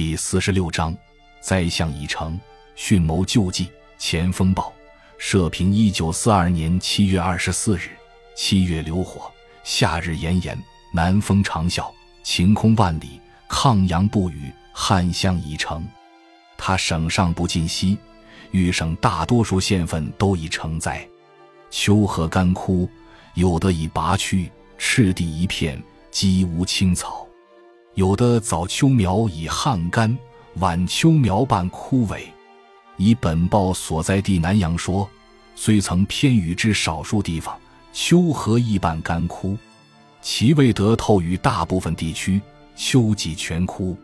[0.00, 0.96] 第四十六章，
[1.42, 2.40] 灾相已成，
[2.74, 3.68] 迅谋救济。
[3.98, 4.72] 前锋报：
[5.18, 7.90] 社平：一九四二年七月二十四日，
[8.34, 9.30] 七月流火，
[9.62, 10.58] 夏日炎炎，
[10.90, 11.84] 南风长啸，
[12.22, 15.86] 晴空万里，抗阳不雨，旱象已成。
[16.56, 17.98] 他省上不尽息，
[18.52, 21.06] 豫省大多数县份都已成灾，
[21.70, 22.88] 秋河干枯，
[23.34, 25.78] 有的已拔去，赤地一片，
[26.10, 27.26] 几无青草。
[27.94, 30.16] 有的早秋苗已旱干，
[30.54, 32.20] 晚秋苗半枯萎。
[32.96, 35.08] 以本报所在地南阳说，
[35.56, 37.58] 虽曾偏雨之少数地方，
[37.92, 39.56] 秋禾亦半干枯，
[40.22, 42.40] 其未得透于大部分地区，
[42.76, 43.96] 秋季全枯，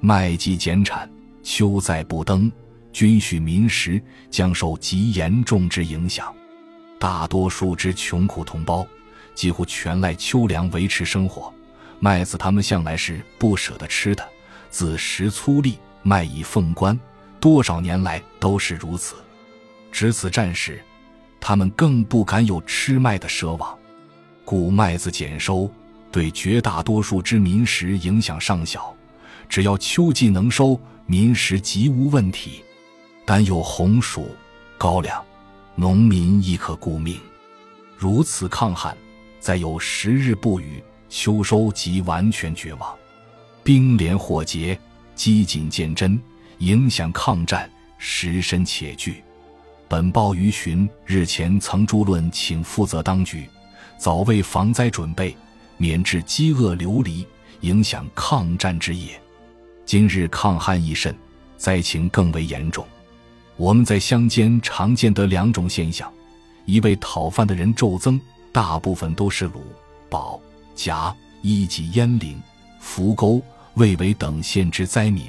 [0.00, 1.08] 麦季减产，
[1.44, 2.50] 秋载不登，
[2.92, 6.34] 均许民食将受极严重之影响。
[6.98, 8.84] 大多数之穷苦同胞，
[9.36, 11.52] 几乎全赖秋粮维持生活。
[12.02, 14.26] 麦子，他们向来是不舍得吃的。
[14.70, 16.98] 自食粗粒，麦以奉官，
[17.38, 19.16] 多少年来都是如此。
[19.92, 20.82] 值此战时，
[21.38, 23.78] 他们更不敢有吃麦的奢望。
[24.46, 25.70] 故麦子减收，
[26.10, 28.96] 对绝大多数之民食影响尚小。
[29.46, 32.64] 只要秋季能收，民食极无问题。
[33.26, 34.34] 但有红薯、
[34.78, 35.22] 高粱，
[35.74, 37.20] 农民亦可顾命。
[37.96, 38.96] 如此抗旱，
[39.38, 40.82] 再有十日不雨。
[41.10, 42.96] 秋收即完全绝望，
[43.64, 44.78] 兵连祸结，
[45.16, 46.18] 积谨见真，
[46.58, 49.22] 影响抗战，实深且惧。
[49.88, 53.48] 本报于旬日前曾诸论，请负责当局
[53.98, 55.36] 早为防灾准备，
[55.76, 57.26] 免致饥饿流离，
[57.62, 59.20] 影响抗战之业。
[59.84, 61.12] 今日抗旱亦甚，
[61.56, 62.86] 灾情更为严重。
[63.56, 66.10] 我们在乡间常见得两种现象：
[66.66, 68.18] 一位讨饭的人骤增，
[68.52, 69.60] 大部分都是鲁、
[70.08, 70.40] 宝。
[70.80, 72.40] 甲一级鄢陵、
[72.78, 73.42] 扶沟、
[73.74, 75.26] 魏为等县之灾民，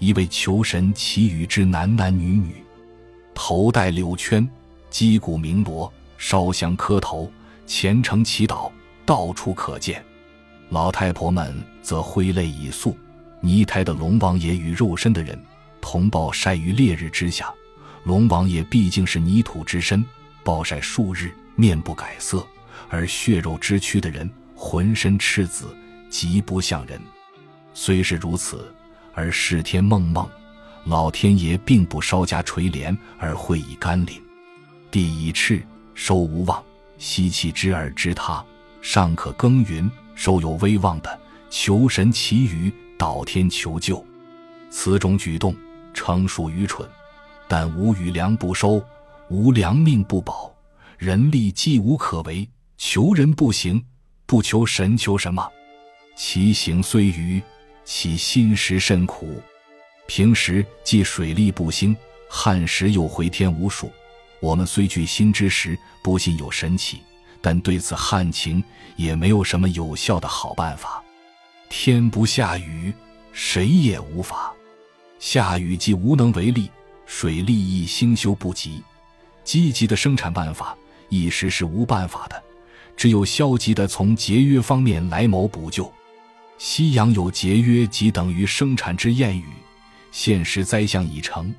[0.00, 2.56] 一为求神祈雨之男男女女，
[3.32, 4.44] 头戴柳圈，
[4.90, 7.30] 击鼓鸣锣，烧香磕头，
[7.64, 8.68] 虔诚祈祷，
[9.06, 10.04] 到处可见。
[10.70, 12.98] 老太婆们则挥泪以诉，
[13.40, 15.40] 泥胎的龙王爷与肉身的人
[15.80, 17.54] 同暴晒于烈日之下。
[18.02, 20.04] 龙王爷毕竟是泥土之身，
[20.42, 22.40] 暴晒数日，面不改色；
[22.88, 24.28] 而血肉之躯的人。
[24.60, 25.72] 浑身赤紫，
[26.10, 27.00] 极不像人。
[27.74, 28.74] 虽是如此，
[29.14, 30.28] 而世天梦梦，
[30.84, 34.20] 老天爷并不稍加垂怜，而会以甘霖。
[34.90, 35.64] 地已赤，
[35.94, 36.60] 收无望，
[36.98, 38.44] 吸气之而知他，
[38.82, 44.04] 尚可耕耘；收有威望的，求神祈雨，祷天求救。
[44.70, 45.54] 此种举动
[45.94, 46.86] 诚属愚蠢，
[47.46, 48.82] 但无雨粮不收，
[49.28, 50.52] 无粮命不保，
[50.98, 53.84] 人力既无可为，求人不行。
[54.28, 55.50] 不求神，求什么？
[56.14, 57.42] 其行虽愚，
[57.82, 59.40] 其心实甚苦。
[60.06, 61.96] 平时既水利不兴，
[62.28, 63.90] 旱时又回天无数。
[64.40, 67.00] 我们虽具心之时，不信有神奇，
[67.40, 68.62] 但对此旱情
[68.96, 71.02] 也没有什么有效的好办法。
[71.70, 72.92] 天不下雨，
[73.32, 74.52] 谁也无法。
[75.18, 76.70] 下雨既无能为力，
[77.06, 78.82] 水利亦兴修不及。
[79.42, 80.76] 积极的生产办法，
[81.08, 82.44] 一时是无办法的。
[82.98, 85.90] 只有消极的从节约方面来谋补救。
[86.58, 89.44] 西洋有节约即等于生产之谚语。
[90.10, 91.54] 现实灾相已成，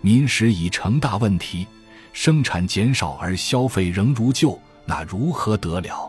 [0.00, 1.66] 民食已成大问题，
[2.12, 6.08] 生产减少而消费仍如旧，那如何得了？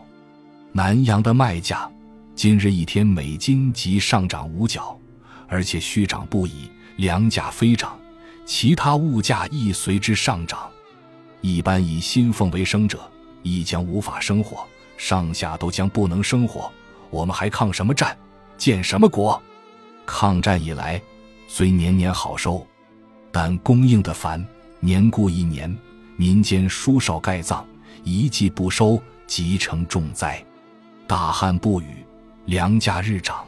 [0.70, 1.90] 南阳的麦价
[2.36, 4.96] 今日一天每斤即上涨五角，
[5.48, 6.70] 而且续涨不已。
[6.98, 7.98] 粮价飞涨，
[8.44, 10.68] 其他物价亦随之上涨。
[11.40, 13.10] 一般以薪俸为生者。
[13.42, 14.66] 亦将无法生活，
[14.96, 16.70] 上下都将不能生活。
[17.10, 18.16] 我们还抗什么战？
[18.56, 19.40] 建什么国？
[20.04, 21.00] 抗战以来，
[21.46, 22.66] 虽年年好收，
[23.30, 24.44] 但供应的繁，
[24.80, 25.74] 年过一年，
[26.16, 27.64] 民间书少盖葬，
[28.04, 30.44] 一季不收，即成重灾。
[31.06, 32.04] 大旱不雨，
[32.46, 33.44] 粮价日涨，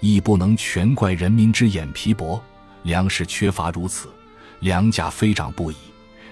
[0.00, 2.42] 亦不能全怪人民之眼皮薄，
[2.84, 4.08] 粮食缺乏如此，
[4.60, 5.76] 粮价飞涨不已。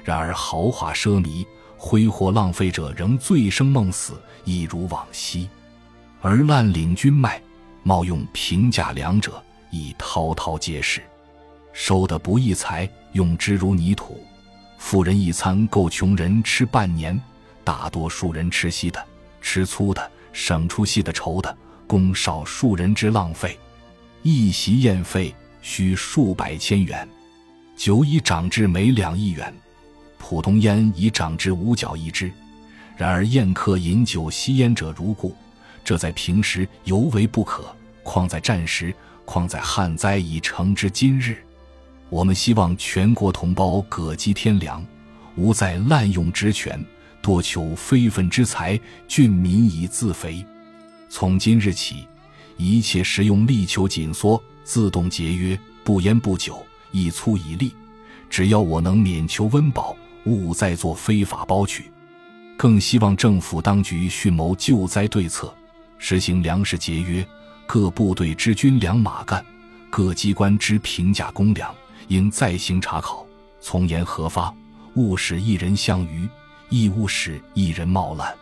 [0.02, 1.46] 然而豪华奢靡。
[1.76, 4.14] 挥霍浪费者仍醉生梦死，
[4.44, 5.49] 一如往昔；
[6.20, 7.40] 而滥领军脉、
[7.82, 11.02] 冒用平价粮者已滔滔皆是。
[11.73, 14.20] 收的不义财，用之如泥土。
[14.78, 17.20] 富人一餐够穷人吃半年，
[17.62, 19.05] 大多数人吃稀的、
[19.40, 21.56] 吃粗的，省出细的稠的，
[21.87, 23.58] 供少数人之浪费。
[24.22, 27.08] 一席宴费需数百千元，
[27.76, 29.55] 酒已涨至每两亿元。
[30.18, 32.32] 普通烟已涨至五角一支，
[32.96, 35.34] 然而宴客饮酒吸烟者如故，
[35.84, 37.64] 这在平时尤为不可，
[38.02, 41.36] 况在战时，况在旱灾已成之今日，
[42.08, 44.84] 我们希望全国同胞葛积天良，
[45.36, 46.82] 无再滥用职权，
[47.20, 50.44] 多求非分之财，郡民以自肥。
[51.08, 52.06] 从今日起，
[52.56, 57.72] 一切食用力求紧缩，自动节约，不烟不酒，一粗一粒。
[58.28, 59.96] 只要我能免求温饱，
[60.26, 61.90] 勿再做非法包取。
[62.56, 65.55] 更希望政府当局迅谋救灾对策，
[65.99, 67.26] 实行粮食节约。
[67.67, 69.44] 各部队之军粮马干，
[69.90, 71.75] 各机关之平价公粮，
[72.06, 73.26] 应再行查考，
[73.61, 74.55] 从严核发，
[74.94, 76.29] 勿使一人项余，
[76.69, 78.32] 亦勿使一人冒滥。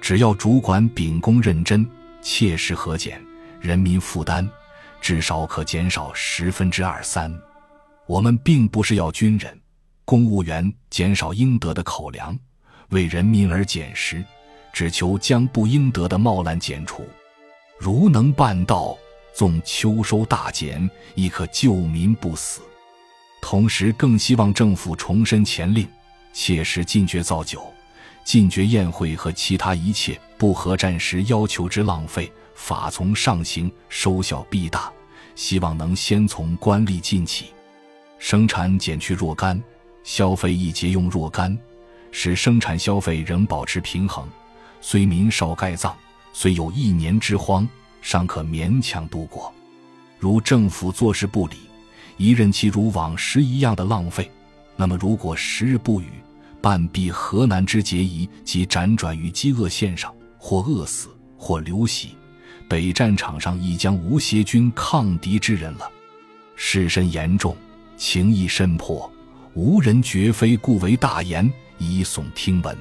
[0.00, 1.86] 只要主管秉公认真，
[2.22, 3.22] 切实核减，
[3.60, 4.48] 人民负担
[5.00, 7.32] 至少可减少十分之二三。
[8.06, 9.58] 我们并不是要军人、
[10.04, 12.38] 公务员减少应得的口粮，
[12.90, 14.22] 为人民而减食，
[14.72, 17.06] 只求将不应得的冒滥减除。
[17.78, 18.96] 如能办到，
[19.34, 22.60] 纵秋收大减，亦可救民不死。
[23.40, 25.88] 同时，更希望政府重申前令，
[26.32, 27.72] 切实禁绝造酒、
[28.24, 32.30] 禁绝宴会和其他一切不合战时要求之浪费。
[32.54, 34.92] 法从上行，收效必大。
[35.34, 37.46] 希望能先从官吏进起。
[38.18, 39.60] 生产减去若干，
[40.04, 41.58] 消费亦节用若干，
[42.12, 44.28] 使生产消费仍保持平衡。
[44.80, 45.92] 虽民少盖葬，
[46.32, 47.66] 虽有一年之荒，
[48.02, 49.52] 尚可勉强度过。
[50.18, 51.56] 如政府坐视不理，
[52.18, 54.30] 一任期如往时一样的浪费，
[54.76, 56.06] 那么如果时日不雨，
[56.60, 61.08] 半壁河南之节遗即辗转于饥饿线上，或饿死，
[61.38, 62.10] 或流徙，
[62.68, 65.90] 北战场上已将无协军抗敌之人了。
[66.56, 67.56] 事身严重。
[67.96, 69.08] 情意深迫，
[69.54, 71.48] 无人绝非故为大言，
[71.78, 72.76] 以耸听闻。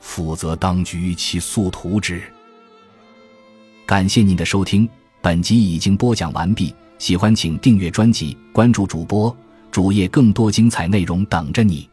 [0.00, 2.22] 否则当局其速图之。
[3.84, 4.88] 感谢您的收听，
[5.20, 6.74] 本集已经播讲完毕。
[6.98, 9.34] 喜欢请订阅专辑，关注主播
[9.70, 11.88] 主页，更多精彩内容等着你。